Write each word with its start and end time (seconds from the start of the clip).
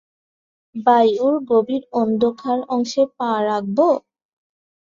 বায়উর 0.75 1.35
গভীর 1.49 1.83
অন্ধকার 2.01 2.59
অংশে 2.69 3.03
পা 3.17 3.31
রাখব? 3.47 3.77